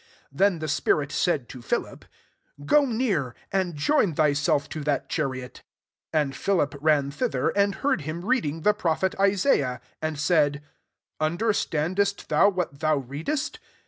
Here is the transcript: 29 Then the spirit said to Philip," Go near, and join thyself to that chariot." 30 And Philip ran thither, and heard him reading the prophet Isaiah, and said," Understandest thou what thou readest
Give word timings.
29 0.29 0.29
Then 0.53 0.57
the 0.61 0.67
spirit 0.67 1.11
said 1.11 1.47
to 1.49 1.61
Philip," 1.61 2.05
Go 2.65 2.87
near, 2.87 3.35
and 3.51 3.75
join 3.75 4.15
thyself 4.15 4.67
to 4.69 4.83
that 4.83 5.09
chariot." 5.09 5.61
30 6.11 6.21
And 6.23 6.35
Philip 6.35 6.75
ran 6.81 7.11
thither, 7.11 7.49
and 7.49 7.75
heard 7.75 8.01
him 8.01 8.25
reading 8.25 8.61
the 8.61 8.73
prophet 8.73 9.13
Isaiah, 9.19 9.79
and 10.01 10.17
said," 10.19 10.63
Understandest 11.31 12.29
thou 12.29 12.49
what 12.49 12.79
thou 12.79 12.97
readest 12.97 13.59